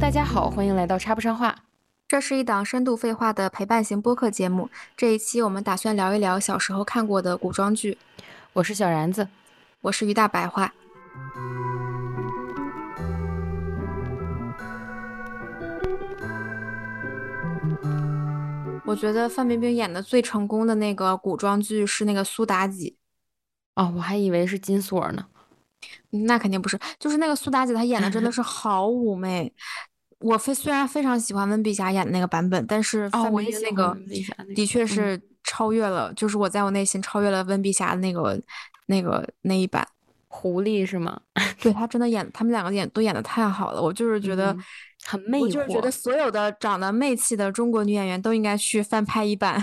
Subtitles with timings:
[0.00, 1.54] 大家好，欢迎来到插不上话。
[2.06, 4.70] 这是一档深度废话的陪伴型播客节目。
[4.96, 7.98] 这一期我们打算聊一聊小时候看过的古装剧。
[8.52, 9.28] 我是小然子，
[9.82, 10.72] 我是于大白话。
[18.86, 22.96] 我觉得范冰冰演的最成功的那个古装剧是那个苏妲己。
[23.74, 25.26] 哦，我还以为是金锁呢。
[26.10, 29.52] 那肯定不是，就是那个苏妲己，她演的真的是好妩媚。
[30.20, 33.96] 我非虽然非常喜欢温碧霞演的那个版本，但是范冰冰那个
[34.54, 38.40] 的确是超越了，就是我在我内心超越了温碧霞的那个
[38.86, 39.86] 那个那一版
[40.26, 41.20] 狐狸是吗？
[41.62, 44.56] 对她真的演，他们两个演都演的太好了，我就是觉得
[45.04, 45.40] 很媚。
[45.40, 49.62] 我就是觉得所有的长得媚气的中国女演员都应该去翻拍一版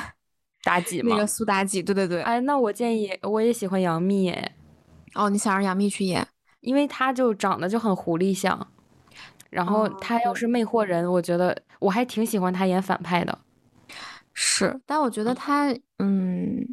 [0.64, 1.84] 妲己那个苏妲己。
[1.84, 2.22] 对对对。
[2.22, 4.56] 哎，那我建议我也喜欢杨幂哎。
[5.16, 6.28] 哦，你想让杨幂去演，
[6.60, 8.68] 因为她就长得就很狐狸像。
[9.50, 13.40] 然后她要是魅惑人，我觉得我还挺喜欢她演反派的。
[14.34, 16.68] 是，但我觉得她，嗯，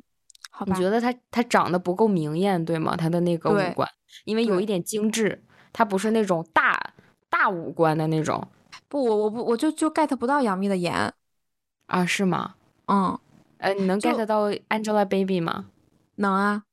[0.50, 0.74] 好吧。
[0.74, 2.96] 你觉得她她长得不够明艳，对吗？
[2.96, 3.88] 她的那个五官，
[4.24, 5.40] 因为有一点精致，
[5.72, 6.94] 她不是那种大
[7.30, 8.46] 大五官的那种。
[8.88, 11.14] 不，我我不我就就 get 不到杨幂的颜
[11.86, 12.04] 啊？
[12.04, 12.54] 是吗？
[12.86, 13.16] 嗯，
[13.58, 15.66] 呃，你能 get 到 Angelababy 吗？
[16.16, 16.64] 能啊。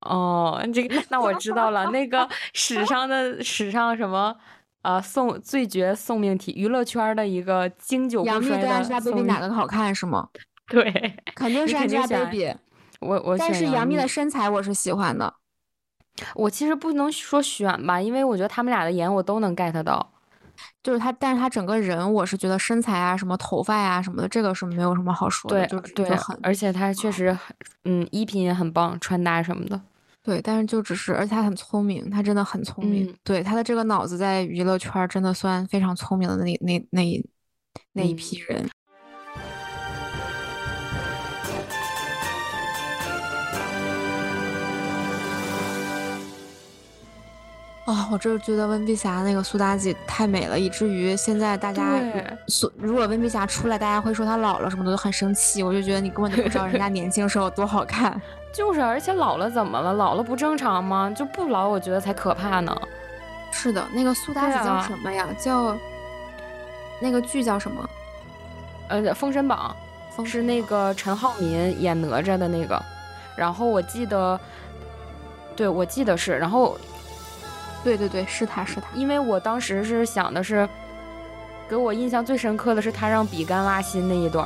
[0.00, 1.86] 哦，这个那我知道了。
[1.90, 4.36] 那个 史上的史上什么？
[4.82, 8.68] 啊，送最绝送命题，娱乐圈的一个经久不衰的。
[8.68, 10.28] 杨幂跟 Angelababy 哪个好看是吗？
[10.68, 12.54] 对，肯定是 Angelababy。
[13.00, 15.34] 我我但是杨幂的身材我是喜欢的。
[16.34, 20.12] 我其实不能说选吧，因为我觉得他们俩的颜我都能 get 到。
[20.82, 25.66] 就是他，但是他整个人我是觉得身材啊，什么头发呀什么的，这个是没有什么好说的。
[25.66, 26.08] 对，对，
[26.42, 29.80] 而且他确实很，嗯，衣品也很棒，穿搭什么的。
[30.22, 33.16] 对，但是就只是，而且他很聪明，他真的很聪明。
[33.22, 37.24] 对他的这个脑子，在娱乐圈真的算非常聪明的那那那
[37.92, 38.68] 那一批人。
[47.86, 52.00] 啊，我就是觉得温碧霞那个苏妲己太美了，以至于现在大家
[52.48, 55.62] 苏如果温碧霞出来，大家会说她老了什么的，都很生气。
[55.62, 58.20] 我就觉得你根本就不知道人家年轻时候多好看。
[58.52, 59.92] 就是，而且老了怎么了？
[59.92, 61.12] 老了不正常吗？
[61.16, 62.76] 就不老，我觉得才可怕呢。
[63.52, 65.28] 是的，那个苏妲己叫什么呀？
[65.38, 65.76] 叫
[67.00, 67.88] 那个剧叫什么？
[68.88, 69.74] 呃，《封神榜》
[70.24, 72.82] 是那个陈浩民演哪吒的那个。
[73.36, 74.40] 然后我记得，
[75.54, 76.36] 对，我记得是。
[76.36, 76.78] 然后，
[77.86, 78.88] 对对对，是他是他。
[78.94, 80.68] 因为我当时是想的是，
[81.68, 84.44] 给我印象最深刻的是他让比干挖心那一段。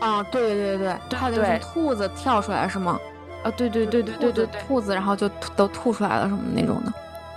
[0.00, 2.98] 啊，对对对对，还有那个兔子跳出来是吗？
[3.44, 6.92] 啊，对对对对对对对，兔子然后就都吐出来了什么那种的。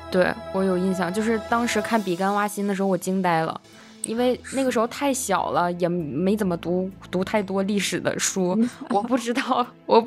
[0.10, 3.62] 对我有印象，就是当时看比干挖心的时候，我惊呆了，
[4.04, 8.58] 因为那个时候太小了，也没怎么读读太多历史的书，
[8.90, 10.06] 我不知道，我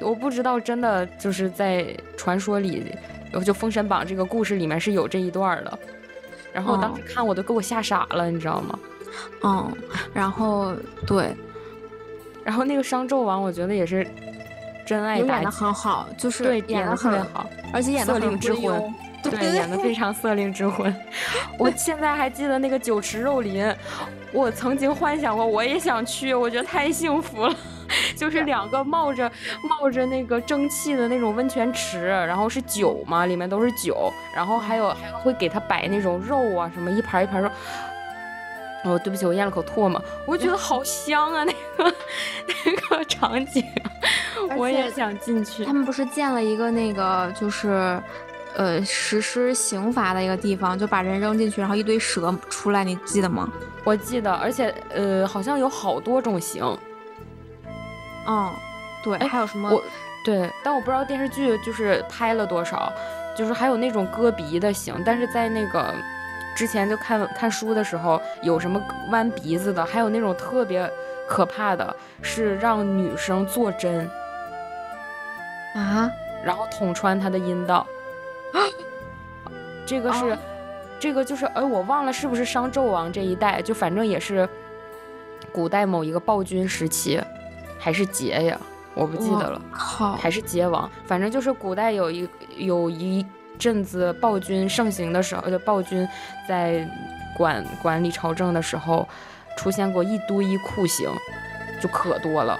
[0.00, 2.84] 我不知道真的就是在传说里，
[3.44, 5.78] 就《封神榜》这个故事里面是有这一段的，
[6.52, 8.78] 然后我当时看我都给我吓傻了，你知道吗？
[9.42, 9.72] 嗯，
[10.12, 10.74] 然后
[11.06, 11.34] 对。
[12.44, 14.06] 然后那个商纣王，我觉得也是
[14.86, 18.82] 真爱，演的很好，就是对演的特别好，而且演的令之婚，
[19.36, 20.94] 对，演的非常色令之婚。
[21.58, 23.74] 我现在还记得那个酒池肉林，
[24.32, 27.54] 我曾经幻想过，我也想去，我觉得太幸福了。
[28.14, 29.30] 就是两个冒着
[29.62, 37.50] 冒着那个蒸汽的那种温泉池，然后是酒嘛，里面都是酒，然后还有还会给他摆那种肉啊，什么一盘一盘肉。
[38.84, 41.94] 哦，对不起，我咽了口唾沫，我觉得好香啊，那个
[42.64, 43.64] 那个场景，
[44.56, 45.64] 我也想进去。
[45.64, 48.00] 他们不是建了一个那个就是，
[48.58, 53.48] 呃，实施刑罚的一个地方，就把人扔进去，然后一堆蛇出来，你记得吗？
[53.84, 56.76] 我记得，而且呃，好像有好多种刑。
[58.26, 58.52] 嗯，
[59.02, 59.70] 对，还有什么？
[59.70, 59.80] 我
[60.24, 62.92] 对，但我不知道电视剧就是拍了多少，
[63.36, 65.94] 就是还有那种割鼻的刑，但是在那个。
[66.56, 68.82] 之前就看看书的时候，有什么
[69.12, 70.90] 弯鼻子的，还有那种特别
[71.28, 74.10] 可怕的，是让女生做针
[75.76, 76.10] 啊，
[76.44, 77.86] 然后捅穿她的阴道。
[79.88, 80.38] 这个是，
[81.00, 84.46] 这个就是，哎，我忘了是不是商纣王这一代，就反正也是
[85.50, 87.20] 古代某一个暴君时期，
[87.78, 88.60] 还是桀呀，
[88.94, 93.24] 我不记得了，靠，还是桀王，反正就是古代有一有一。
[93.58, 96.08] 阵子暴君盛行的时候，就暴君
[96.48, 96.88] 在
[97.36, 99.04] 管管理朝政的时候，
[99.56, 101.10] 出现过一堆酷刑，
[101.82, 102.56] 就可多了。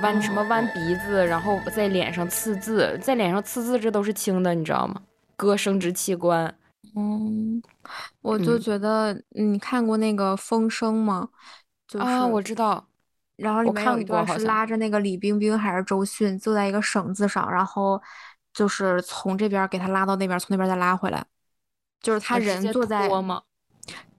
[0.00, 4.94] 弯什么弯鼻子，然后在脸上刺字，在脸上刺字，这都是轻的，你知道吗？
[5.36, 6.54] 割生殖器官，
[6.94, 7.62] 嗯，
[8.20, 11.28] 我就觉得你看过那个《风声》吗？
[11.88, 12.86] 就啊，我知道。
[13.36, 18.00] 然后里面有一段是拉着那个李冰冰还是周迅坐在一个绳子上，然后
[18.52, 21.24] 就是从这边给他拉到那边，从那边再拉回来，
[22.00, 23.08] 就是他人坐在。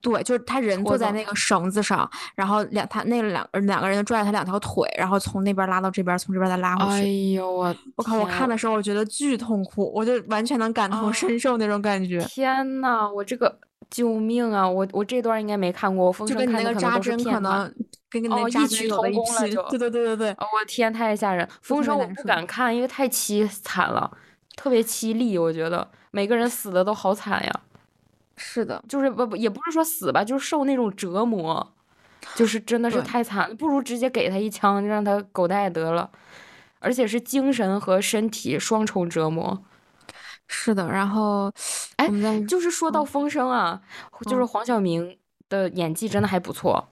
[0.03, 6.91] 对，就是他人坐在那个绳子上，然后两他那两两个人拽着他两条腿，然后从那边拉到这边，从这边再拉回去。
[6.91, 8.19] 哎呦我我靠！
[8.19, 12.19] 我看的时候我觉得巨痛苦，我就完全能感同身受那种感觉。
[12.27, 13.57] 天呐，我这个
[13.89, 14.67] 救命啊！
[14.67, 17.73] 我我这段应该没看过，就跟你那个扎针可能
[18.09, 20.29] 跟那个异曲同工了，就对对对对对。
[20.31, 21.47] 我天，太吓人！
[21.61, 24.11] 风声我不敢看，因为太凄惨了，
[24.57, 27.51] 特别凄厉，我觉得每个人死的都好惨呀。
[28.35, 31.73] 是的，就是不不也不是说死吧，就是受那种折磨，
[32.35, 36.09] 就是真的是太惨了，不如直接给他一枪，让他狗带得了，
[36.79, 39.63] 而且是精神和身体双重折磨。
[40.47, 41.51] 是的，然后，
[41.95, 42.09] 哎，
[42.47, 43.81] 就是说到风声啊，
[44.29, 46.89] 就是黄晓明的演技真的还不错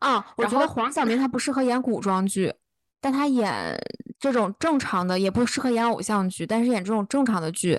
[0.00, 0.24] 啊。
[0.36, 2.52] 我觉得黄晓明他不适合演古装剧，
[3.00, 3.78] 但他演
[4.18, 7.78] 这种正常的，也不适合演偶像剧，但是演这种正常的剧。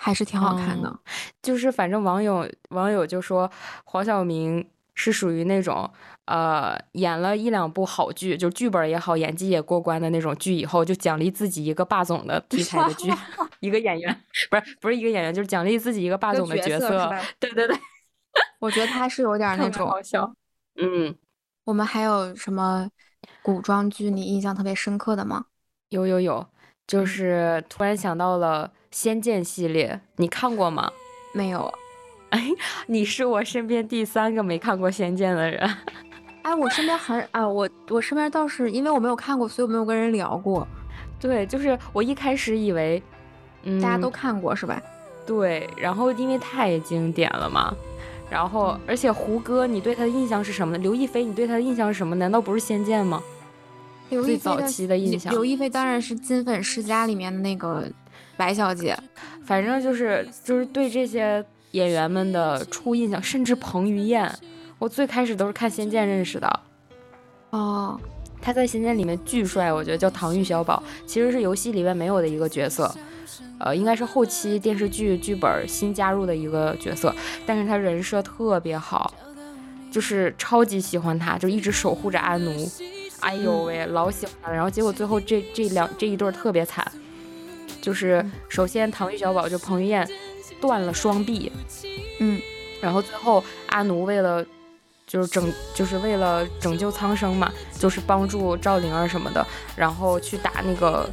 [0.00, 0.96] 还是挺好看的，
[1.42, 3.50] 就是反正网友网友就说
[3.84, 4.64] 黄晓明
[4.94, 5.90] 是属于那种
[6.26, 13.12] 呃演了一两部好剧，就剧本也好，演技也过关的那种剧，以后就奖励自己一个霸总的题材的剧，
[13.58, 17.76] 一个演员不是不是一个演员，就是奖励自己一个霸总的角色，对对对，
[18.60, 20.32] 我觉得他是有点 那种好笑，
[20.76, 21.12] 嗯，
[21.64, 22.88] 我们还有什么
[23.42, 25.46] 古装剧你印象特别深刻的吗？
[25.88, 26.46] 有有有，
[26.88, 28.72] 就是突然想到了。
[28.90, 30.90] 仙剑系列你看过吗？
[31.34, 31.72] 没有。
[32.30, 32.42] 哎，
[32.88, 35.60] 你是我身边第三个没看过仙剑的人。
[36.40, 40.66] 哎，我身边很啊，我我身边倒是因为我没有看过，所以我没有跟人聊过。
[41.20, 43.00] 对，就是我一开始以为，
[43.64, 44.82] 嗯，大家都看过是吧？
[45.26, 47.72] 对，然后因为太经典了嘛，
[48.30, 50.82] 然后而且胡歌，你对他的印象是什么呢？
[50.82, 52.14] 刘亦菲，你对他的印象是什么？
[52.16, 53.22] 难道不是仙剑吗？
[54.08, 57.84] 最早期的印象，刘亦菲当然是金粉世家里面的那个。
[58.36, 58.96] 白小姐，
[59.44, 64.32] 反正就是就是对这些演员们的初印象，甚至彭于晏，
[64.78, 66.60] 我最开始都是看《仙剑》认识的。
[67.50, 68.00] 哦，
[68.40, 72.94] 他在《仙剑》里面巨帅，我觉得叫唐钰小宝，其实是游戏里面没有的一个角色，
[73.58, 77.12] 呃，应该是后期电视剧剧本新加入的一个角色，
[77.44, 79.12] 但是他人设特别好，
[79.90, 82.70] 就是超级喜欢他，就一直守护着阿奴。
[83.20, 86.86] 哎呦喂，老喜欢了，然后结果最后这这两这一对特别惨。
[87.80, 90.06] 就是首先，唐钰小宝就彭于晏
[90.60, 91.50] 断了双臂，
[92.18, 92.40] 嗯，
[92.80, 94.44] 然后最后阿奴为了
[95.06, 101.08] 就是拯就是为了拯救苍生嘛，就是帮助赵灵儿什么的，然后去打那个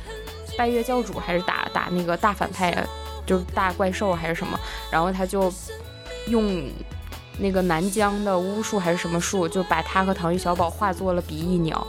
[0.57, 2.85] 拜月教主还是打打那个大反派，
[3.25, 4.59] 就是大怪兽还是什么，
[4.91, 5.53] 然后他就
[6.27, 6.67] 用
[7.37, 11.85] 那个南疆的巫术还是什么术，就把他和唐钰小宝化作了比翼鸟。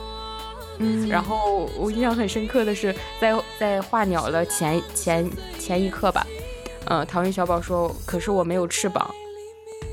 [0.79, 5.27] 嗯，然后我印象很深刻的是，在在画鸟的前前
[5.57, 6.25] 前一刻吧，
[6.85, 9.09] 嗯，唐钰小宝说：“可是我没有翅膀，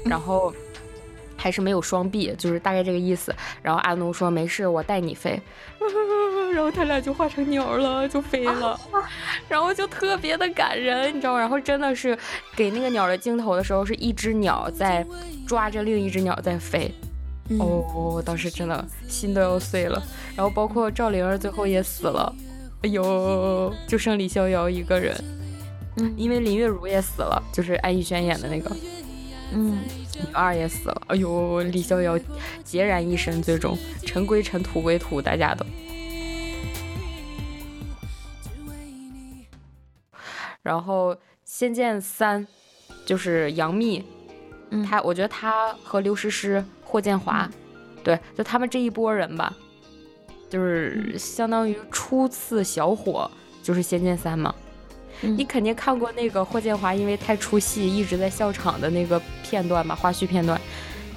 [0.05, 0.53] 然后
[1.37, 5.41] 还是没有双臂，就是大概这个意思。”然后阿奴说：“没事，我带你飞。”
[6.55, 8.79] 然后他俩就化成鸟了，就飞了，
[9.49, 11.39] 然后就特别的感人，你知道吗？
[11.41, 12.17] 然后真的是
[12.55, 15.05] 给那个鸟的镜头的时候，是一只鸟在
[15.47, 16.93] 抓着另一只鸟在飞。
[17.59, 20.03] 哦，我当时真的心都要碎了。
[20.35, 22.35] 然后包括赵灵儿最后也死了，
[22.83, 25.15] 哎呦，就剩李逍遥一个人。
[25.97, 28.75] 嗯，因为林月如也死了，就是安以轩演的那个。
[29.53, 29.79] 嗯，
[30.15, 31.03] 女二也死了。
[31.09, 32.19] 哎呦，李逍遥
[32.65, 33.77] 孑然一身，最终
[34.07, 35.65] 尘归尘，土归土，大家都。
[40.65, 42.45] 然后《仙剑三》
[43.07, 44.03] 就是杨幂，
[44.85, 46.65] 她我觉得她和刘诗诗。
[46.87, 47.51] 霍建华，
[48.05, 49.53] 对，就他们这一波人吧，
[50.49, 53.29] 就是相当于初次小火，
[53.65, 54.55] 就是《仙剑三》嘛。
[55.21, 60.61] 你肯定看过那个霍建华因为太出戏一直在笑场的那个片段吧，花絮片段。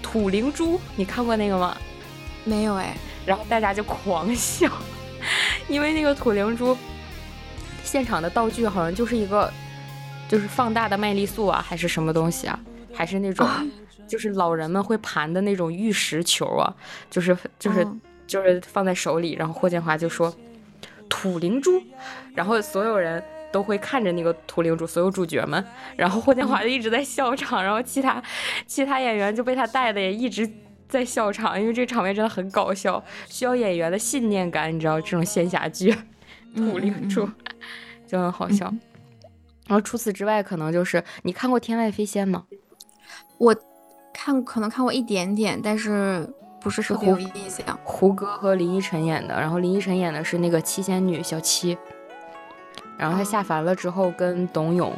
[0.01, 1.77] 土灵珠，你看过那个吗？
[2.43, 2.97] 没有哎。
[3.23, 4.67] 然后大家就狂笑，
[5.69, 6.75] 因为那个土灵珠
[7.88, 9.51] 现场的道具好像就是一个，
[10.27, 12.60] 就是放大的麦丽素啊，还是什么东西啊，
[12.94, 13.48] 还是那种。
[14.08, 16.74] 就是老人们会盘的那种玉石球啊，
[17.10, 17.86] 就是就是
[18.25, 20.34] 就是放在手里，然后霍建华就说
[21.10, 21.84] 土灵珠，
[22.34, 25.62] 然后所有人都会看着那个土灵珠，所有主角们，
[25.98, 28.24] 然后霍建华就一直在笑场，然后其他
[28.65, 30.50] 其他演员就被他带的也一直
[30.88, 35.94] 在笑场，因为这个场面真的很搞笑，需要演员的信念感，你知道这种仙侠剧，
[36.55, 37.29] 土灵珠
[38.07, 38.65] 就很好笑。
[39.67, 42.45] 然后除此之外，可能就是你看过《天外飞仙》吗？
[43.37, 43.55] 我
[44.13, 46.27] 看可能看过一点点，但是
[46.61, 47.77] 不是特别有印象。
[47.83, 51.77] 胡歌和林依晨演的，然后林依晨演的是那个七仙女小七，
[52.97, 54.91] 然后她下凡了之后跟董永，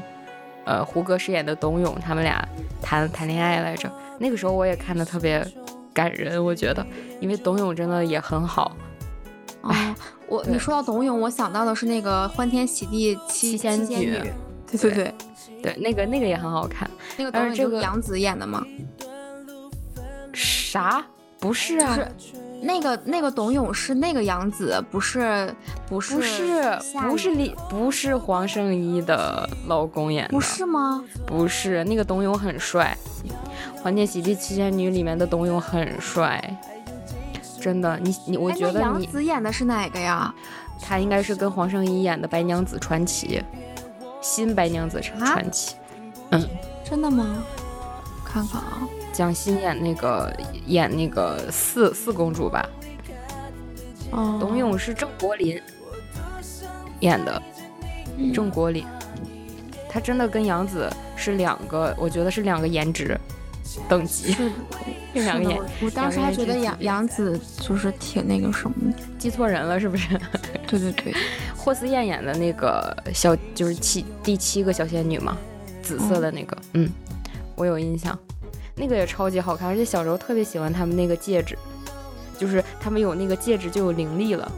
[0.66, 2.48] 呃，胡歌饰演的董永他们俩
[2.82, 3.92] 谈谈恋爱来着。
[4.20, 5.46] 那个时候我也看的特别
[5.94, 6.86] 感人，我觉得，
[7.20, 8.78] 因为董永真的也很好。
[9.64, 9.96] 哎，
[10.30, 14.22] 我你说到董永，我想到的是那个欢天喜地七仙女。
[14.72, 15.14] 对对对，
[15.64, 18.64] 对那个那个也很好看，那个是这个杨紫演的吗？
[20.32, 21.04] 啥？
[21.40, 25.52] 不是啊，是那个那个董永是那个杨紫，不是
[25.88, 31.04] 不是不是不是李不是黄圣依的老公演的，不是吗？
[31.26, 32.96] 不是，那个董永很帅，
[33.82, 36.60] 《欢天喜地七仙女》里面的董永很帅，
[37.60, 40.34] 真的，你你我觉得杨紫演的是哪个呀？
[40.82, 43.40] 她应该是跟黄圣依演的《白娘子传奇》。
[44.22, 45.76] 新白娘子传奇，
[46.32, 46.46] 嗯，
[46.84, 47.42] 真的吗？
[48.26, 50.36] 看看啊，蒋欣演那个
[50.66, 52.70] 演那个四四公主吧。
[54.12, 55.58] 哦，董永是郑国林
[57.00, 57.42] 演的，
[58.34, 58.86] 郑国林，
[59.88, 63.18] 他真的跟杨紫是两个，我觉得是两个颜值
[63.88, 64.32] 等级。
[64.34, 64.52] 是，
[65.14, 65.62] 两个眼。
[65.82, 70.08] 我当时还觉得杨杨紫就是挺那个什么，记错人了是不是？
[70.68, 71.14] 对 对对。
[71.58, 75.38] 霍思燕演的那个小就是七第七个小仙女嘛，
[75.84, 76.90] 紫色的那个，嗯，
[77.56, 78.18] 我有印象，
[78.76, 81.58] 那个也超级好看，而且小时候特别喜欢他们那个戒指，
[82.38, 84.50] 就是他们有那个戒指就有灵力了，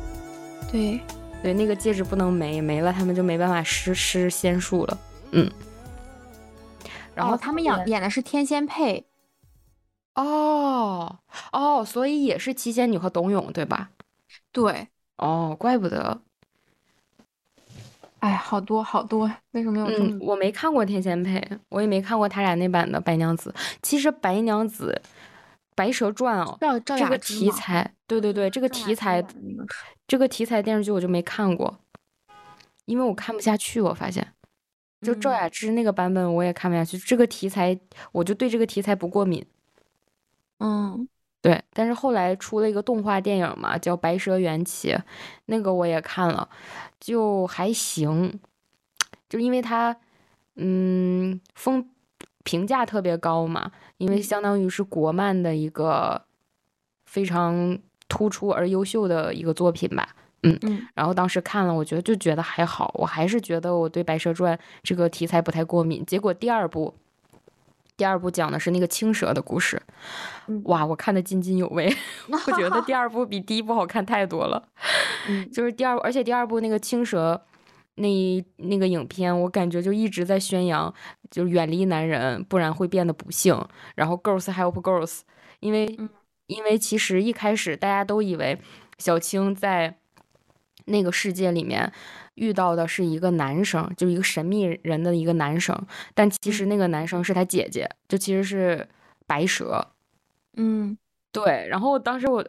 [0.72, 1.00] 对
[1.42, 4.98] 对，那个戒指不能没，没了他们就没办法施施仙术了，
[5.32, 5.52] 嗯。
[7.16, 9.06] 然后他们演演的是天仙配，
[10.16, 11.20] 哦
[11.52, 13.92] 哦，所以也是七仙女和董永对吧？
[14.52, 14.88] 对，
[15.18, 16.22] 哦，怪不得。
[18.20, 20.18] 哎，好多好多，为什么有这么？
[20.22, 21.40] 我没看过《天仙配》，
[21.70, 23.52] 我也没看过他俩那版的《白娘子》。
[23.82, 25.02] 其实《白娘子》
[25.76, 29.26] 《白蛇传》哦，这个题材，对对对，这个题材，
[30.08, 31.80] 这个题材电视剧我就没看过，
[32.86, 33.82] 因为我看不下去。
[33.82, 34.36] 我发现，
[35.02, 36.98] 就赵雅芝那个版本我也看不下去。
[36.98, 37.80] 这个题材，
[38.12, 39.46] 我就对这个题材不过敏。
[40.60, 41.08] 嗯，
[41.42, 41.64] 对。
[41.74, 44.94] 但是后来出了一个动画电影嘛，叫《白蛇缘起》，
[45.46, 46.48] 那个我也看了。
[47.00, 48.40] 就还行，
[49.28, 49.98] 就因为它，
[50.56, 51.90] 嗯，风
[52.44, 56.24] 评价特别高嘛，因为相当于是国漫的一个
[57.06, 60.88] 非常突出而优秀的一个作品吧，嗯嗯。
[60.94, 66.06] 然后当时看了，我觉得就觉得还好，我还是觉得我对《白蛇传》这个题材不太过敏。
[66.06, 66.94] 结果第二部，
[67.96, 69.82] 第二部讲的是那个青蛇的故事，
[70.64, 71.94] 哇，我看的津津有味，
[72.48, 74.64] 我觉得第二部比第一部好看太多了。
[75.30, 77.40] 嗯，就是第二，而且第二部那个青蛇，
[77.96, 80.92] 那那个影片，我感觉就一直在宣扬，
[81.30, 83.56] 就是远离男人，不然会变得不幸。
[83.94, 85.20] 然后 girls help girls，
[85.60, 85.86] 因为
[86.48, 88.60] 因为其实一开始大家都以为
[88.98, 89.96] 小青在
[90.92, 91.92] 那个世界里面
[92.36, 95.76] 遇到的是一个男生，就一个神秘人的一个男生，
[96.14, 98.88] 但其实那个男生是他姐姐，就其实是
[99.26, 99.88] 白蛇。
[100.58, 100.98] 嗯，
[101.32, 101.68] 对。
[101.70, 102.46] 然后当时我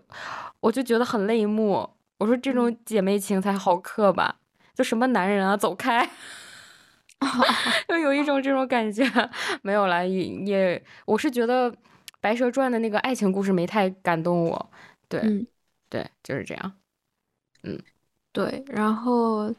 [0.61, 1.89] 我就觉得很泪目。
[2.19, 4.37] 我说这种姐妹情才好磕吧，
[4.75, 6.09] 就什么男人啊，走开，
[7.89, 9.05] 就有一种这种感觉。
[9.63, 11.69] 没有啦，也也，我是觉得
[12.21, 14.71] 《白蛇传》的那个爱情故事没太感动我。
[15.09, 15.45] 对，
[15.89, 16.73] 对，就是这样。
[17.65, 17.77] 嗯，
[18.33, 18.65] 对。
[18.67, 19.53] 然后，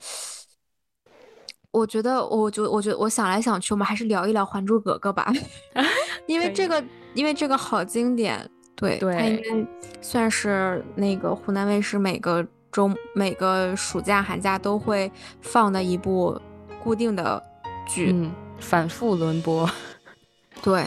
[1.71, 5.31] 我觉得，我觉，我觉得，我想来想去，我们还是聊一聊《还珠格格》吧，
[6.27, 8.49] 因为这个，因为这个好经典。
[8.75, 15.09] 对，它应该算是那个湖南卫视每个周、每个暑假、寒假都会
[15.41, 16.37] 放的一部
[16.83, 17.41] 固定的
[17.87, 18.13] 剧，
[18.59, 19.69] 反复轮播。
[20.63, 20.85] 对，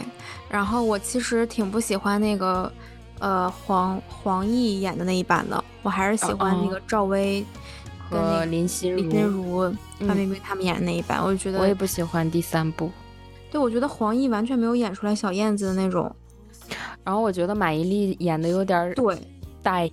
[0.49, 2.71] 然后我其实挺不喜欢那个
[3.19, 7.43] 呃黄黄奕演的那一版的，我还是喜欢那个赵薇
[8.09, 9.61] 和林心如、林心如、
[9.99, 12.91] 范冰冰他们演的那一版，我就觉得我也不喜欢第三部。
[13.51, 16.13] 对，我觉得黄奕完全没有演出来小燕子的那种。
[17.03, 19.17] 然后我觉得马伊琍演的有点对
[19.63, 19.89] 呆，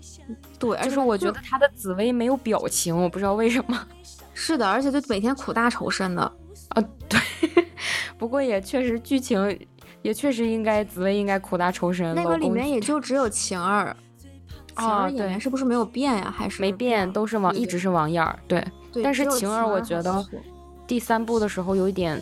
[0.59, 3.87] 对，就是我觉得她的紫薇没有表情，我不知道为什么。
[4.35, 6.23] 是的，而且就每天苦大仇深的
[6.71, 7.21] 啊，对。
[8.18, 9.59] 不过也确实剧情
[10.02, 12.14] 也确实应该紫薇应该苦大仇深。
[12.14, 13.94] 那个里面也 就只有晴儿，
[14.76, 16.33] 晴儿演员是不是没有变呀？
[16.37, 18.38] 还是没变，都是王，一直是王燕儿。
[18.49, 18.64] 对，
[19.02, 20.25] 但是晴儿我觉得
[20.87, 22.21] 第三部的时候有一点。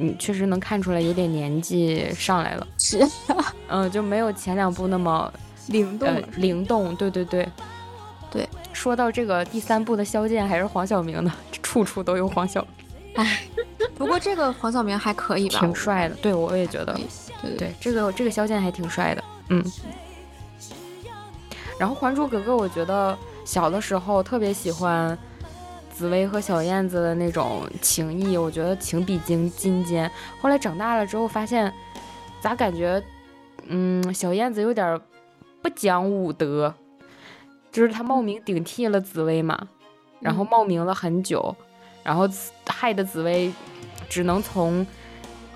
[0.00, 3.04] 嗯，确实能看出来有点年纪上来了， 是，
[3.66, 5.28] 嗯，就没有前两部那么
[5.66, 7.48] 灵动，灵动，对对对，
[8.30, 8.48] 对。
[8.72, 11.32] 说到这个第三部的肖剑还是黄晓明的，
[11.64, 12.64] 处处都有黄晓，
[13.16, 13.40] 哎，
[13.96, 16.14] 不过这个黄晓明还可以吧，挺帅的。
[16.22, 16.96] 对，我也觉得，
[17.42, 19.24] 对对，这个这个肖剑还挺帅的。
[19.48, 19.64] 嗯。
[21.78, 25.16] 然后《还珠格格》，我觉得小的时候特别喜欢
[25.92, 30.10] 紫薇和小燕子的那种情谊，我觉得情比金金坚。
[30.40, 31.72] 后来长大了之后发现，
[32.40, 33.02] 咋感觉，
[33.68, 35.00] 嗯，小燕子有点
[35.62, 36.74] 不讲武德，
[37.70, 39.68] 就是她冒名顶替了紫薇嘛，
[40.20, 41.54] 然后冒名了很久，
[42.02, 42.28] 然后
[42.66, 43.52] 害得紫薇
[44.08, 44.86] 只能从。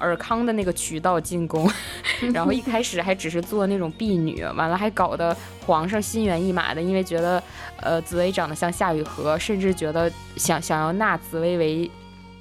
[0.02, 1.70] 尔康的那个渠道进宫，
[2.34, 7.42] 然后一开始还只是做那种婢女，完了还搞得皇上心猿意马的，因为觉得
[7.80, 11.90] 呃紫薇长得像夏雨荷，甚至觉得想想要纳紫薇为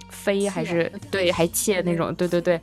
[0.10, 2.60] 妃，还是对还妾那种，对对对，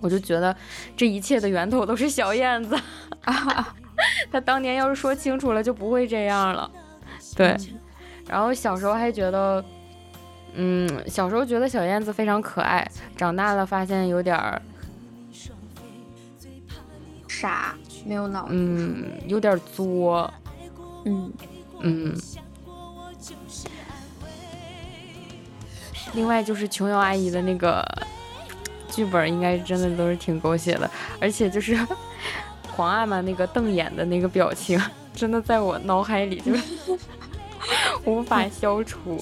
[0.00, 0.56] 我就觉得
[0.96, 2.78] 这一切的源头都是小燕子
[3.24, 3.74] 啊，
[4.30, 6.70] 他当年要是说清楚了就不会这样了，
[7.36, 7.56] 对，
[8.28, 9.62] 然后小时候还觉得。
[10.54, 14.60] 嗯，小时候觉得小燕子非常可爱，长大了发现有点儿
[17.26, 20.32] 傻，没有脑子，嗯，有点作，
[21.04, 21.32] 嗯
[21.80, 22.14] 嗯。
[26.14, 27.82] 另外就是琼瑶阿姨的那个
[28.90, 31.74] 剧本，应该真的都是挺狗血的，而且就是
[32.76, 34.78] 皇阿玛那个瞪眼的那个表情，
[35.14, 36.52] 真的在我脑海里就
[38.04, 39.18] 无法消除。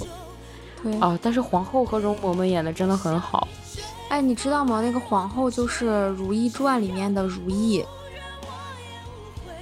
[1.01, 3.47] 哦，但是皇后和容嬷嬷演的真的很好。
[4.09, 4.81] 哎，你知道吗？
[4.83, 7.85] 那个皇后就是《如懿传》里面的如懿，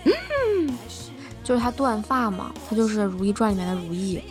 [0.05, 0.79] 嗯，
[1.45, 4.23] 就是她断发嘛，她就是《如懿传》里面的如懿。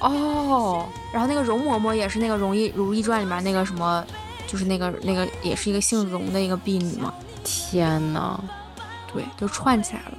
[0.00, 4.04] 哦，然后那个容嬷嬷也是那个《容易如懿传》里面那个什么，
[4.46, 7.12] 就是那个那个也是一个姓容的一个婢女嘛。
[7.42, 8.38] 天呐，
[9.12, 10.18] 对，就串起来了。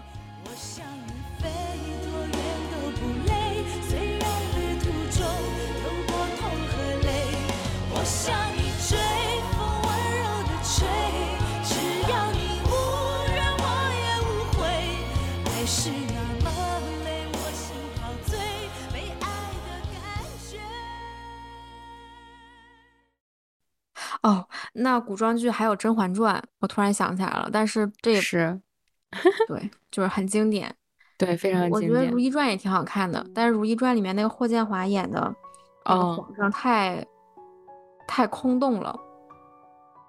[24.77, 28.59] 那古装剧还有《甄嬛传》，我突然想起来了，但是这也是，
[29.47, 30.75] 对，就是很经典，
[31.17, 31.71] 对，非常经典。
[31.71, 35.33] 我觉得《如懿传》也挺好看的，但是《如懿传》里面那个霍建华演的
[35.85, 37.05] 那个皇上太
[38.05, 38.93] 太空洞了，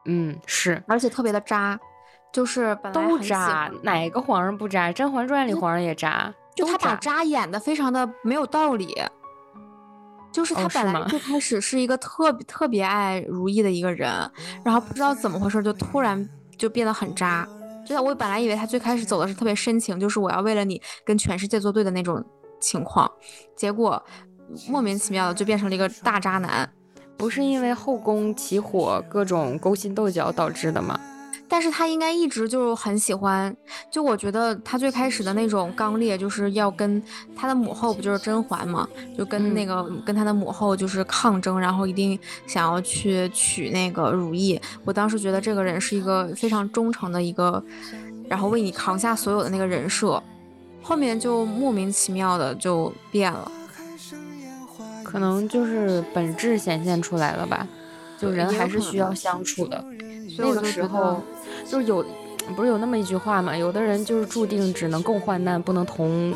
[0.07, 1.79] 嗯，是，而且特别的渣，
[2.33, 4.88] 就是都渣，哪个皇上不渣？
[4.92, 8.92] 《甄嬛传》里皇上也渣，就他把渣演的非常的没有道理。
[10.37, 14.31] 就是他本来最开始是一个特别特别爱如意的一个人，
[14.62, 17.49] 然后不知道怎么回事就突然就变得很渣。
[17.87, 22.22] 就我本来以为他最开始走的是特别深情，就是我要为了你跟全世界作对的那种
[22.61, 23.11] 情况，
[23.57, 24.05] 结果
[24.68, 26.70] 莫名其妙的就变成了一个大渣男。
[27.16, 31.01] 不是因为后宫起火各种勾心斗角导致的吗？
[31.48, 33.54] 但是他应该一直就很喜欢，
[33.90, 37.02] 就我觉得他最开始的那种刚烈，就是要跟
[37.37, 44.61] 他的母后不就是甄嬛嘛，就跟那个跟他的母后就是抗争，然后一定想要去娶那个如懿。
[44.85, 47.62] 我当时觉得这个人是一个非常忠诚的一个，
[48.28, 50.22] 然后为你扛下所有的那个人设，
[50.82, 53.50] 后面就莫名其妙的就变了，
[55.04, 57.66] 可能就是本质显现出来了吧，
[58.18, 59.85] 就人还是需要相处的，
[60.38, 61.22] 那个时候。
[61.64, 62.05] 就是有，
[62.55, 63.57] 不是有那么一句话嘛？
[63.57, 66.33] 有的人就是注定只能共患难，不能同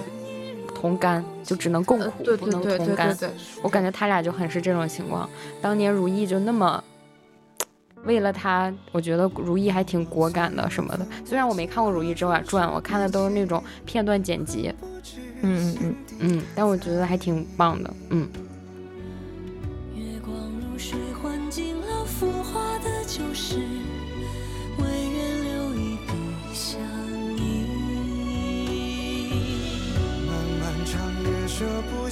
[0.75, 3.17] 同甘，就只能共苦，不能同甘。
[3.63, 5.29] 我感觉他俩就很是这种情况。
[5.63, 6.83] 当年如意就那么
[8.05, 11.07] 为了他，我觉得如懿还挺果敢的什么的。
[11.25, 14.75] 虽然我没看过《如懿传》，我看的都是那种片段剪辑。
[15.43, 17.95] 嗯嗯嗯嗯，但我觉得还挺棒的。
[18.09, 18.29] 嗯。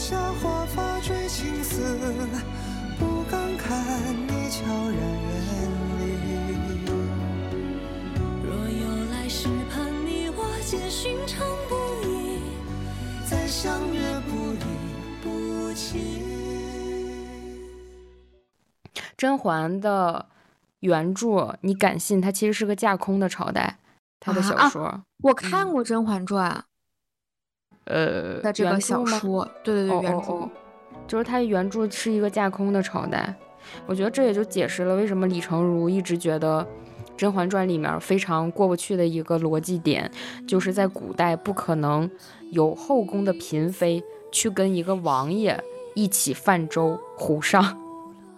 [0.08, 1.98] 下华发追青丝，
[2.98, 3.76] 不敢看
[4.26, 5.36] 你悄然远
[6.00, 6.02] 离。
[8.42, 11.74] 若有来世，盼你我皆寻常不
[12.08, 12.40] 易，
[13.28, 14.64] 再相约不离
[15.22, 16.24] 不弃。
[19.14, 20.24] 甄嬛的
[20.80, 22.18] 原著，你敢信？
[22.18, 23.76] 它其实是个架空的朝代，
[24.18, 25.02] 它的小说。
[25.24, 26.64] 我看过《甄嬛传》。
[27.88, 30.48] 呃，的这个小说，对对对，原著，
[31.06, 33.34] 就是它原著是一个架空的朝代，
[33.86, 36.62] 我觉得这也就解释了为什么李成儒一直觉得
[37.16, 40.10] 《甄嬛传》里面非常过不去的一个逻辑点，
[40.46, 42.08] 就是在古代不可能
[42.50, 45.58] 有后宫的嫔妃去跟一个王爷
[45.94, 47.76] 一起泛舟湖上，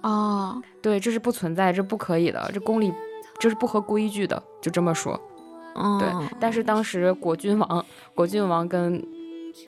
[0.03, 2.93] 哦， 对，这是不存在，这不可以的，这宫里
[3.39, 5.21] 这是不合规矩的，就这么说。
[5.99, 7.85] 对，但是当时果郡王，
[8.15, 9.03] 果郡王跟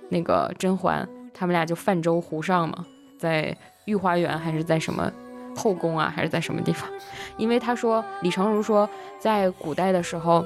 [0.09, 2.85] 那个甄嬛，他们俩就泛舟湖上嘛，
[3.19, 5.11] 在御花园还是在什么
[5.57, 6.89] 后宫啊，还是在什么地方？
[7.37, 10.45] 因为他说李成儒说，在古代的时候，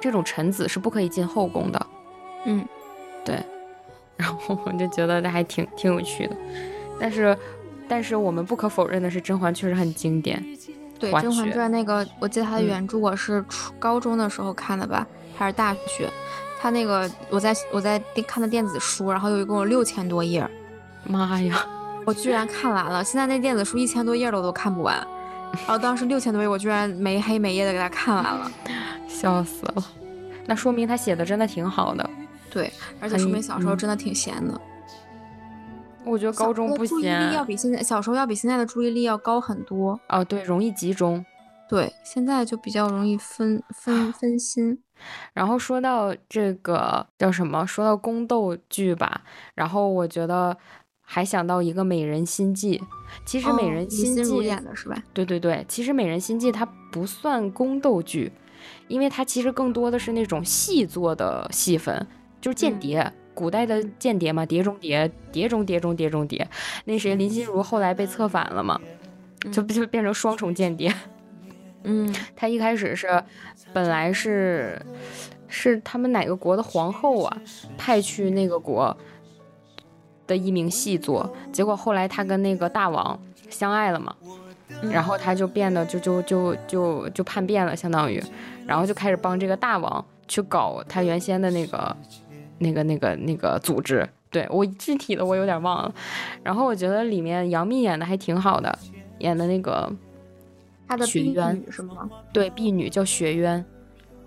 [0.00, 1.86] 这种臣子是不可以进后宫的。
[2.44, 2.66] 嗯，
[3.24, 3.38] 对。
[4.16, 6.36] 然后我就觉得这还挺挺有趣的，
[6.98, 7.36] 但是
[7.86, 10.42] 但是我们不可否认的是，甄嬛确实很经典。
[10.98, 16.08] 对《甄嬛传》那个，我记得它的原著我是初高中的时候看的吧，还是大学？
[16.58, 20.48] 它那个我在我在看的电子书，然后有一共有六千多页。
[21.04, 21.64] 妈呀！
[22.04, 23.02] 我居然看完了！
[23.04, 24.96] 现在那电子书一千多页了，我都看不完。
[25.52, 28.50] 然后当时六千多页，我居然没黑没夜的给他看完了，
[29.08, 29.84] 笑死了。
[30.46, 32.08] 那说明他写的真的挺好的。
[32.50, 34.60] 对，而且说明小时候真的挺闲的。
[36.04, 39.98] 我觉得高中不闲，注意力要比现在小时候要比现在的注意力要高很多。
[40.08, 41.24] 哦，对，容易集中。
[41.68, 44.80] 对，现在就比较容易分分 分心。
[45.32, 47.66] 然后说到这个叫什么？
[47.66, 49.22] 说到宫斗剧吧，
[49.54, 50.56] 然后我觉得
[51.00, 52.78] 还想到一个《美人心计》。
[53.24, 54.96] 其实《美人心计》演的是吧？
[55.12, 58.32] 对对对，其实《美人心计》它不算宫斗剧，
[58.88, 62.06] 因为它其实更多的是那种戏作的戏份。
[62.38, 66.48] 就是间谍，古代的间谍嘛，谍中谍，谍中谍中谍中谍。
[66.84, 68.80] 那谁林心如后来被策反了嘛，
[69.50, 70.94] 就就变成双重间谍。
[71.86, 73.22] 嗯，他一开始是
[73.72, 74.80] 本来是
[75.48, 77.36] 是他们哪个国的皇后啊，
[77.78, 78.96] 派去那个国
[80.26, 83.18] 的一名细作，结果后来他跟那个大王
[83.48, 84.14] 相爱了嘛，
[84.90, 88.22] 然后他就变得就就就就就叛变了，相当于，
[88.66, 91.96] 然后就开始帮这个大王去搞他原先的那个。
[92.58, 95.94] 那个、那个、那个组织，对我具体的我有点忘了。
[96.42, 98.78] 然后我觉得里面杨幂演的还挺好的，
[99.18, 99.92] 演的那个
[100.86, 102.08] 她的雪渊是吗？
[102.32, 103.64] 对，婢女叫雪渊。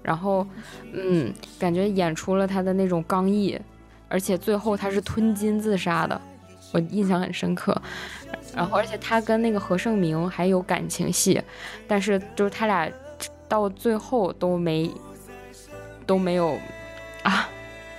[0.01, 0.45] 然后，
[0.93, 3.59] 嗯，感觉演出了她的那种刚毅，
[4.07, 6.19] 而且最后她是吞金自杀的，
[6.71, 7.79] 我印象很深刻。
[8.55, 11.41] 然后，而且她跟那个何晟铭还有感情戏，
[11.87, 12.89] 但是就是他俩
[13.47, 14.89] 到最后都没
[16.05, 16.57] 都没有
[17.23, 17.49] 啊。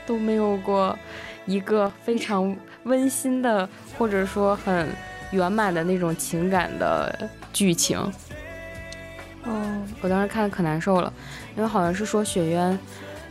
[0.07, 0.99] 都没有过
[1.47, 4.89] 一个非常温馨的，或者说很
[5.31, 7.97] 圆满的那种情感的剧情。
[9.45, 11.13] 哦，我当时看的可难受了，
[11.57, 12.79] 因为好像是说雪渊，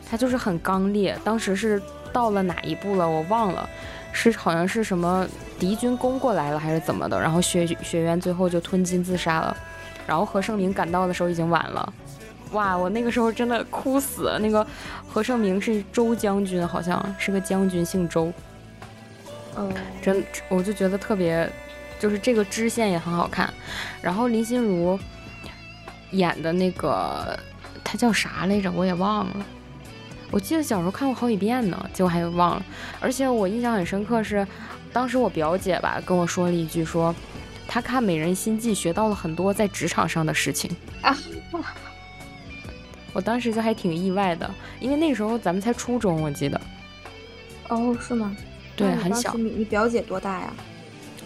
[0.09, 1.17] 他就是很刚烈。
[1.23, 3.69] 当时是到了哪一步了，我忘了，
[4.11, 5.27] 是好像是什么
[5.59, 9.55] 敌军攻过来了还是怎么的，然后雪雪渊最后就吞金自杀了。
[10.07, 11.93] 然后何晟铭赶到的时候已经晚了。
[12.53, 14.35] 哇，我那个时候真的哭死。
[14.41, 14.65] 那个
[15.07, 18.33] 何晟铭是周将军，好像是个将军，姓周。
[19.55, 21.47] 嗯，真，我就觉得特别，
[21.99, 23.53] 就是这个支线也很好看。
[24.01, 24.97] 然后林心如
[26.11, 27.37] 演的那个，
[27.83, 28.71] 他叫啥来着？
[28.71, 29.45] 我也忘了。
[30.31, 32.65] 我记得小时候看过好几遍呢，结果还忘了。
[32.99, 34.45] 而且我印象很深刻是，
[34.93, 37.13] 当时我表姐吧跟我说了一句，说
[37.67, 40.69] 她看《美人心计》学到了很多在职场上的事情
[41.01, 41.17] 啊。
[43.11, 46.61] 我当时就还挺意外的，因为那时候咱们才初中，我记得。
[47.69, 48.35] 哦，是吗？
[48.75, 49.33] 对，很小。
[49.33, 50.53] 你你表姐多大呀？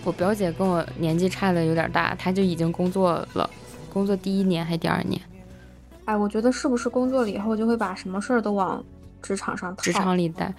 [0.05, 3.49] 我表姐跟我年纪差的有点大，她就已经工作了，
[3.93, 5.21] 工作第一年还是第二年。
[6.05, 8.83] 哎，我觉得是不是工作了以后就会把什么事儿都往
[9.21, 10.53] 职场上职场里带？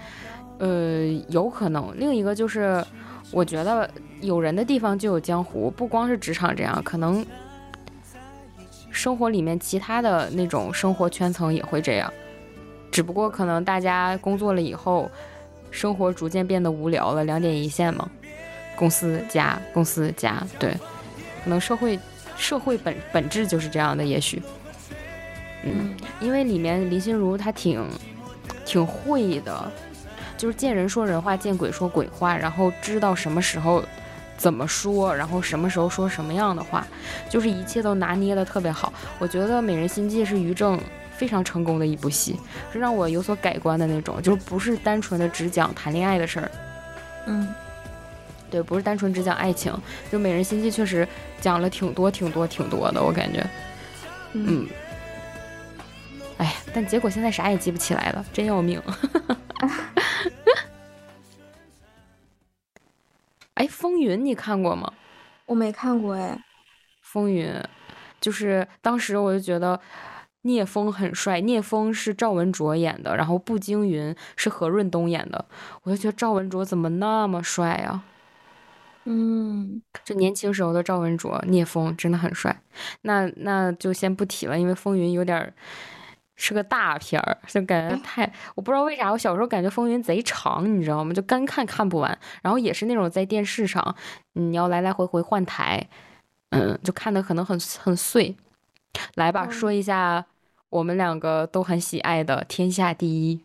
[0.58, 1.92] 呃，有可能。
[1.98, 2.82] 另一个就是，
[3.30, 7.26] 我觉得有人的地方就有江湖，不光是职场这样，可能。
[8.90, 12.10] 生活里面其他的那种生活圈层也会这样，
[12.92, 15.10] 只不过可能大家工作了以后，
[15.72, 18.08] 生活逐渐变得无聊了，两点一线嘛，
[18.76, 20.72] 公司加公司加，对，
[21.42, 21.98] 可能社会
[22.36, 24.42] 社会本本质就是这样的，也许，
[25.64, 27.86] 嗯，因为里面林心如她挺
[28.64, 29.70] 挺会的，
[30.36, 33.82] 就是见人说人话，见鬼说鬼话，然后知道什么时候。
[34.36, 36.84] 怎么说，然后什么时候说什么样的话，
[37.30, 38.92] 就是一切都拿捏的特别好。
[39.20, 40.78] 我觉得《美人心计》是于正
[41.16, 42.36] 非常成功的一部戏，
[42.72, 46.50] 是让我有所改观的那种，就是不是单纯的只讲谈恋爱的事儿。
[47.26, 47.48] 嗯，
[48.54, 49.76] 对，不是单纯只讲爱情，
[50.12, 51.08] 就《美人心计》确实
[51.40, 53.44] 讲了挺多、挺多、挺多的，我感觉。
[54.32, 54.64] 嗯。
[56.38, 58.80] 哎，但结果现在啥也记不起来了，真要命。
[63.54, 64.92] 哎，风云你看过吗？
[65.46, 66.38] 我没看过哎。
[67.00, 67.60] 风云，
[68.20, 69.80] 就是当时我就觉得
[70.42, 71.40] 聂风很帅。
[71.40, 75.44] 聂风是赵文卓演的，然后步惊云是何润东演的。
[75.82, 78.04] 我就觉得赵文卓怎么那么帅啊？
[79.04, 82.60] 嗯，就年轻时候的赵文卓、聂风真的很帅。
[83.02, 85.52] 那那就先不提了，因为《风云》有点
[86.36, 88.32] 是个大片儿，就感觉太……
[88.54, 91.12] 我不知道为啥，我小时候感觉《风云》贼长，你知道吗？
[91.12, 92.18] 就干看看不完。
[92.42, 93.94] 然后也是那种在电视上，
[94.32, 95.86] 你要来来回回换台，
[96.50, 98.34] 嗯，就看的可能很很碎。
[99.16, 100.24] 来吧，说一下
[100.70, 103.44] 我们两个都很喜爱的《天下第一》。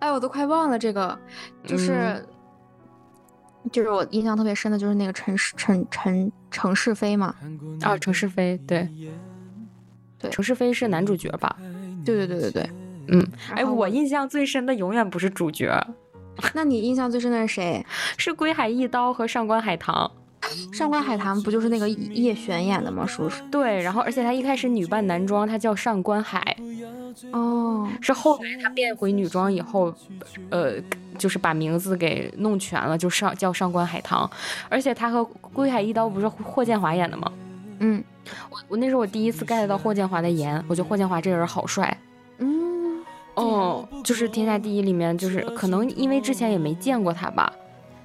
[0.00, 1.18] 哎，我都快忘了这个，
[1.66, 2.24] 就是，
[3.72, 7.34] 就是我印象特别深的，就是那个陈世陈陈陈世飞嘛。
[7.82, 8.88] 啊，陈世飞，对，
[10.18, 11.56] 对，陈世飞是男主角吧？
[12.04, 12.70] 对对对对对，
[13.08, 13.26] 嗯。
[13.54, 15.72] 哎，我印象最深的永远不是主角。
[16.52, 17.86] 那你印象最深的是谁？
[18.18, 20.10] 是归海一刀和上官海棠。
[20.72, 23.06] 上官海棠不就是那个叶璇演的吗？
[23.06, 23.42] 是不是？
[23.50, 26.56] 对，然后而且他一开始女扮男装，他叫上官海。
[27.30, 29.94] 哦，是后来他变回女装以后，
[30.50, 30.74] 呃，
[31.16, 34.28] 就是把名字给弄全了，就上叫上官海棠。
[34.68, 37.32] 而且他和归海一刀不是霍建华演的吗？
[37.78, 38.02] 嗯，
[38.50, 41.96] 我我那是我第一次 get 到霍建华的颜，我觉得霍建华这人好帅。
[42.38, 43.00] 嗯，
[43.34, 47.52] 哦，就是天下第一里面，就是可能因为之前也没见过他吧。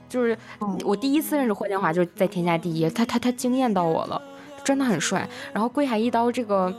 [0.10, 0.38] 就是
[0.84, 4.19] 我第一次认识霍建华，就是在《天下第一》，他他他惊艳到我了，
[4.63, 5.30] 真的很帅。
[5.54, 6.76] 然后归海一刀这个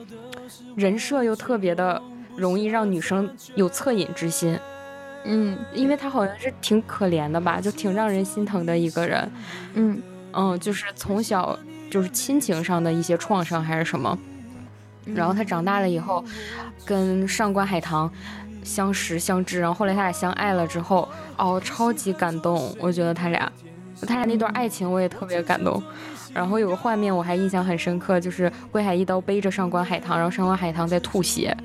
[0.74, 2.02] 人设又特别的
[2.36, 4.58] 容易让女生有恻隐之心，
[5.24, 9.32] 嗯，因为他好像是挺可怜的吧，就挺让人心疼的一个人，
[9.74, 11.58] 嗯嗯，就是从小
[11.90, 14.18] 就是亲情上的一些创伤还是什么，
[15.14, 16.24] 然后他长大了以后
[16.84, 18.12] 跟上官海棠。
[18.62, 22.74] 相识相知，然后后来他俩相爱了之后，哦，超级感动。
[22.78, 23.50] 我觉得他俩，
[24.06, 25.82] 他俩那段爱情我也特别感动。
[26.32, 31.56] 然后有个画面我还印象很深刻，就是归海一刀背着上官海棠，然后上官海棠在吐血，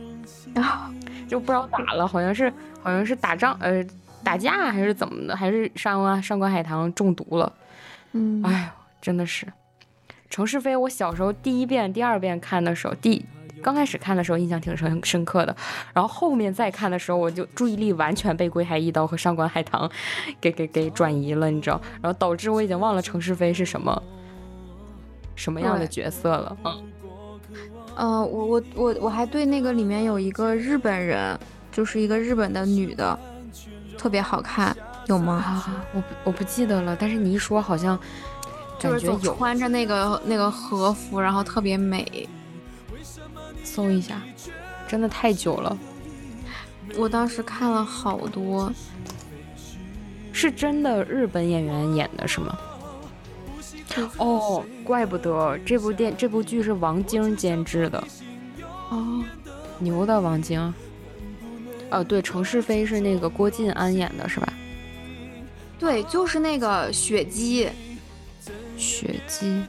[0.56, 0.92] 啊，
[1.28, 3.86] 就不知道咋了，好像是好像是打仗呃
[4.24, 7.54] 打架还是怎么的，还是上官上官海棠中毒了。
[8.14, 9.46] 嗯，哎呦，真的是。
[10.28, 13.24] 程世飞，我小时候第一遍、第二遍看的时候，第。
[13.62, 15.56] 刚开始看的时候印象挺深深刻的，
[15.94, 19.90] 然后后面再看的时候，我就注意力完全被归海一刀和上官海棠
[20.40, 24.02] 给给给转移了，你知道，然后导致我已经忘了程世飞是什么
[25.36, 26.58] 什么样的角色了。
[26.64, 26.84] 嗯，
[27.96, 31.38] 呃，我我我我还对那个里面有一个日本人，
[31.72, 33.18] 就是一个日本的女的，
[33.98, 34.76] 特别好看，
[35.08, 35.34] 有吗？
[35.36, 37.98] 啊，我我不记得了，但是你一说好像
[38.78, 42.30] 就是总穿着那个那个和服，然后特别美。
[43.76, 44.22] 搜一下，
[44.88, 45.78] 真的太久了。
[46.96, 48.72] 我当时看了好多，
[50.32, 52.58] 是真的日本演员演的是吗？
[54.16, 58.02] 哦，怪不得这部电这部剧是王晶监制的。
[58.90, 59.22] 哦，
[59.80, 60.74] 牛的王晶。
[61.92, 64.54] 哦，对，程世飞是那个郭晋安演的是吧？
[65.78, 67.68] 对，就是那个雪姬。
[68.78, 69.64] 雪姬。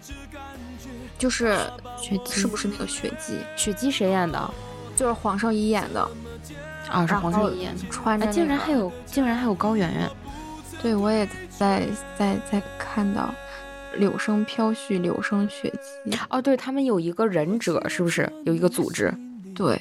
[1.18, 1.57] 就是
[1.98, 3.38] 雪姬，是不是那个雪姬？
[3.57, 4.50] 雪姬谁演的？
[4.94, 6.09] 就是黄圣依演的。
[6.88, 7.83] 啊，是黄圣依演的。
[7.90, 10.11] 穿着，竟然还有，竟然还有高圆圆。
[10.83, 11.87] 对，我也在
[12.18, 13.35] 在在看到
[13.96, 15.72] 柳生飘絮，柳生雪
[16.05, 16.16] 姬。
[16.29, 19.12] 哦，对他们有一个忍者，是不是有一个组织？
[19.55, 19.81] 对，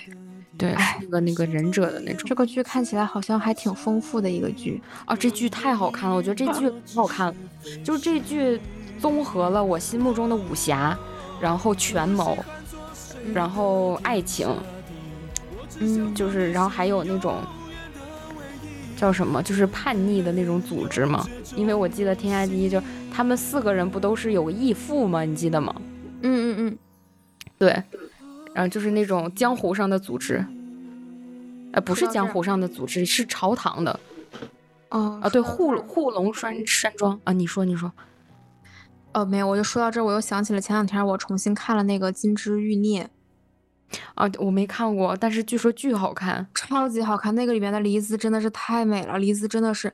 [0.58, 2.28] 对，那个那个忍者的那种。
[2.28, 4.82] 这个剧看起来好像还挺丰富的一个剧。
[5.06, 7.36] 哦，这剧太好看了，我觉得这剧很好看了，
[7.84, 8.60] 就是这剧
[9.00, 10.98] 综合了我心目中的武侠。
[11.40, 12.38] 然后权谋，
[13.34, 14.48] 然后爱情，
[15.80, 17.42] 嗯，就是然后还有那种
[18.96, 21.26] 叫什么，就是叛逆的那种组织嘛。
[21.56, 22.82] 因为我记得《天下第一》就
[23.14, 25.24] 他们四个人不都是有个义父吗？
[25.24, 25.74] 你记得吗？
[26.22, 26.78] 嗯嗯嗯，
[27.58, 27.70] 对，
[28.54, 30.44] 然后就是那种江湖上的组织，
[31.72, 34.00] 呃，不是江湖上的组织，是朝堂的。
[34.90, 37.92] 哦，啊，对，护护龙山山庄啊，你说你说。
[39.16, 43.10] 哦，没有，我就说到这儿，我又想起了前两天我重新看了那个《金枝欲孽》，
[44.14, 47.34] 啊，我没看过，但是据说巨好看，超级好看。
[47.34, 49.94] 那个里面的黎姿真的是太美了，黎姿真的是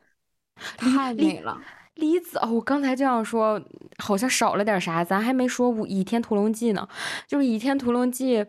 [0.75, 1.61] 太美了。
[1.93, 3.61] 黎姿哦，我刚才这样说，
[3.99, 6.87] 好像少了点啥，咱还没说《倚天屠龙记》呢。
[7.27, 8.39] 就是《倚天屠龙记》，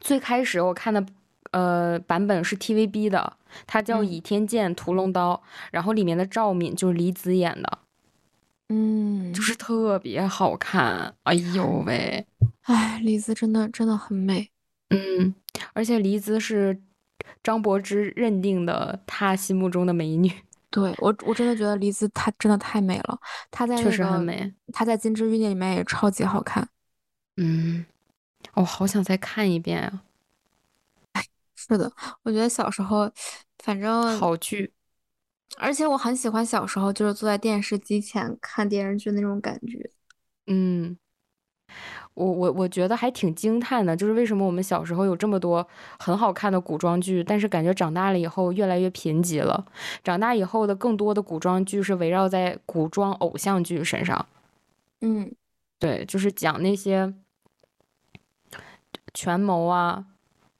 [0.00, 1.04] 最开始我看的
[1.50, 5.34] 呃版本是 TVB 的，它叫《倚天剑屠龙刀》，
[5.70, 7.78] 然后里面的赵敏就是黎姿演的。
[8.72, 12.24] 嗯，就是特别好看，哎呦喂，
[12.62, 14.48] 哎，黎姿真的真的很美，
[14.90, 15.34] 嗯，
[15.72, 16.80] 而且黎姿是
[17.42, 20.32] 张柏芝认定的她心目中的美女，
[20.70, 23.18] 对我我真的觉得黎姿她真的太美了，
[23.50, 26.68] 她在确实很美，她在《金枝欲孽》里面也超级好看，
[27.38, 27.84] 嗯，
[28.54, 30.04] 我好想再看一遍啊，
[31.14, 31.24] 哎，
[31.58, 33.10] 是的，我觉得小时候
[33.58, 34.72] 反正好剧。
[35.56, 39.90] 而且我很喜欢小时候就是坐在电视机前看电视剧那种感觉。
[40.46, 40.96] 嗯，
[42.14, 45.66] 我我我觉得还挺惊叹的，就是为什么我们小时候有这么多
[45.98, 49.66] 很好看的古装剧，但是感觉长大了以后越来越贫瘠了。
[50.02, 54.26] 长大以后的更多的古装剧是围绕在古装偶像剧身上。
[55.02, 55.30] 嗯，
[55.78, 57.12] 对，就是讲那些
[59.12, 60.06] 权谋啊，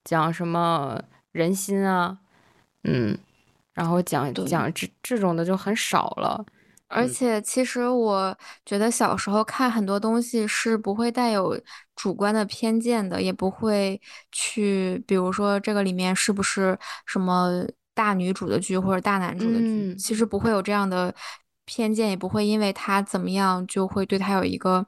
[0.05, 2.19] 讲什么人心啊，
[2.85, 3.19] 嗯。
[3.81, 6.45] 然后讲讲这这种的就很少了，
[6.87, 11.59] 而且其实我觉得小时候看很多东西是不会带有
[11.97, 13.99] 主观的偏见的，也不会
[14.31, 17.65] 去，比如说这个里面是不是什么
[17.95, 21.15] 大女主的剧或者大男主的剧，其实不会有这样的
[21.65, 24.85] 偏见，也不会因为他怎么样就会对他有一个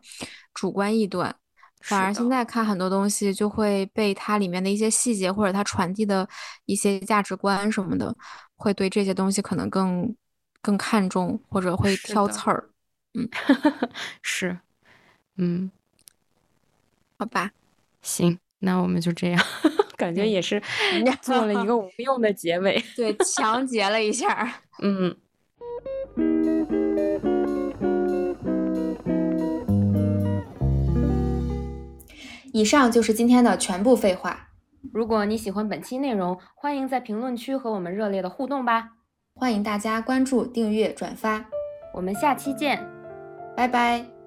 [0.52, 1.35] 主观臆断。
[1.83, 6.29] 反而现在看很多东西，就会被它里面的一些细节或者它传递的
[6.64, 8.14] 一些价值观什么的，
[8.57, 10.14] 会对这些东西可能更
[10.61, 12.71] 更看重，或者会挑刺儿。
[13.14, 13.29] 嗯，
[14.23, 14.59] 是，
[15.37, 15.71] 嗯，
[17.18, 17.51] 好吧，
[18.01, 19.45] 行，那我们就这样，
[19.97, 20.62] 感觉也是
[21.21, 25.16] 做了一个无用的结尾，对， 强结了一下，嗯。
[32.53, 34.49] 以上就是今天的全部废话。
[34.93, 38.91] 如果你喜欢本期内容，欢迎在评论区和我们热烈的互动吧！
[39.35, 41.47] 欢迎大家关注、订阅、转发，
[41.95, 42.87] 我们下期见，
[43.57, 44.22] 拜拜。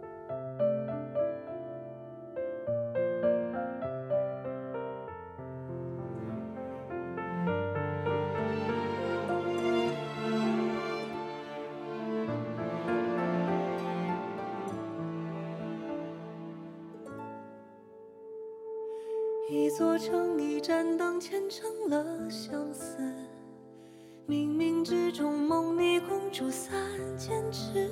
[26.36, 26.78] 里公主三
[27.18, 27.90] 千尺，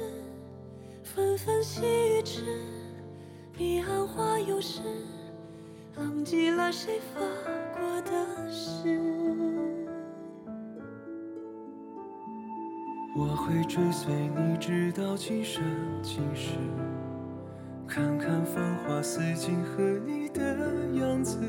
[1.01, 2.41] 纷纷细雨迟。
[3.53, 4.81] 彼岸花又是，
[5.95, 7.21] 浪迹了谁发
[7.79, 8.99] 过的誓？
[13.15, 15.63] 我会追随你，直到今生
[16.01, 16.57] 今世。
[17.87, 20.41] 看看繁华似锦和你的
[20.99, 21.39] 样子，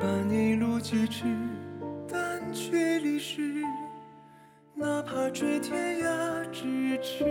[0.00, 1.26] 伴你路疾驰，
[2.08, 3.47] 但却离世。
[4.80, 6.08] 哪怕追天涯
[6.52, 7.24] 咫尺，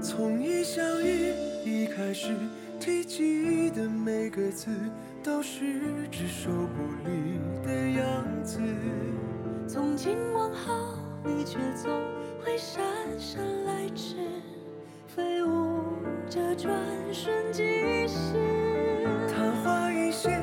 [0.00, 1.32] 从一相遇
[1.64, 2.28] 一开始，
[2.78, 4.70] 提及的每个字，
[5.20, 5.58] 都是
[6.12, 8.60] 只手不离的样子。
[9.66, 11.90] 从今往后，你却总
[12.40, 12.80] 会姗
[13.18, 14.14] 姗来迟，
[15.08, 15.82] 飞舞。
[16.30, 16.72] 着转
[17.12, 17.62] 瞬即
[18.06, 18.38] 逝，
[19.28, 20.40] 昙花一现，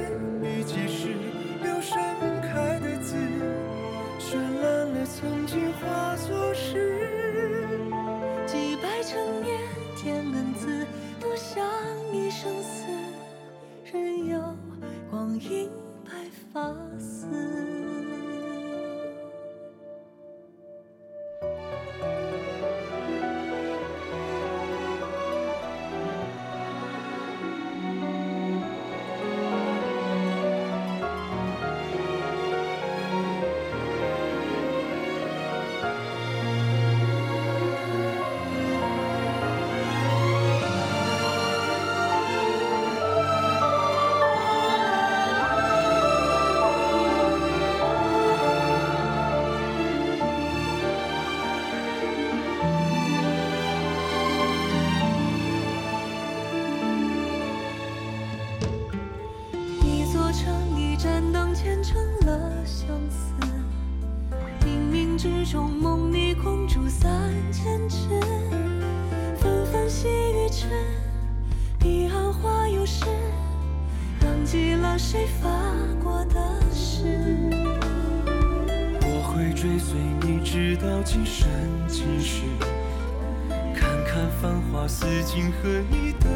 [85.39, 86.27] 平和你的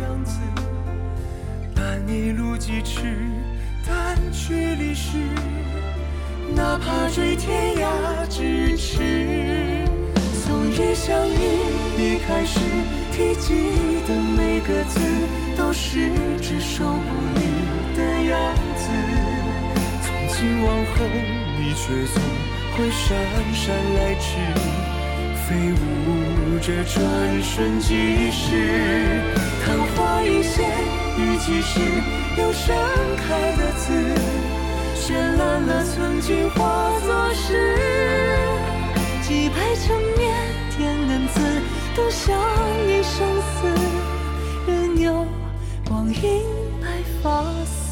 [0.00, 0.38] 样子，
[1.74, 3.16] 伴你路几驰，
[3.84, 5.18] 但却离世。
[6.54, 9.84] 哪怕追天涯咫尺，
[10.44, 11.34] 从一相遇
[11.98, 12.60] 一开始
[13.10, 15.00] 提及的每个字，
[15.56, 18.88] 都是执手不离的样子。
[20.00, 21.04] 从今往后，
[21.58, 22.22] 你却总
[22.76, 23.16] 会姗
[23.52, 24.93] 姗来迟。
[25.46, 29.20] 飞舞着，转瞬即逝。
[29.62, 30.70] 昙花一现，
[31.18, 31.80] 雨几时
[32.38, 32.74] 又盛
[33.16, 33.92] 开的字，
[34.96, 37.76] 绚烂了曾经化作诗。
[39.20, 40.34] 几排成年
[40.70, 41.40] 天难自，
[41.94, 42.34] 都相
[42.88, 43.68] 一生死。
[44.66, 45.26] 任由
[45.86, 46.42] 光阴
[46.80, 46.88] 白
[47.22, 47.83] 发丝。